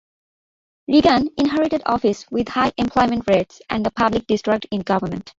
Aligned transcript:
Reagan 0.87 1.29
inherited 1.37 1.83
office 1.85 2.25
with 2.31 2.47
high 2.49 2.71
unemployment 2.75 3.25
rates 3.29 3.61
and 3.69 3.85
a 3.85 3.91
public 3.91 4.25
distrust 4.25 4.65
in 4.71 4.81
government. 4.81 5.29